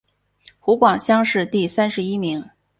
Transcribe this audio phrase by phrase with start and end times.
[0.57, 2.49] 湖广乡试第三十一名。